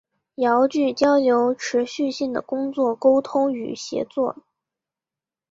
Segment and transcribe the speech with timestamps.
[0.37, 4.35] 遥距交流持续性的工作沟通与协作